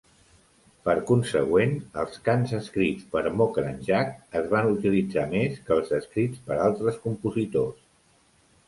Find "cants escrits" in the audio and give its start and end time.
2.29-3.05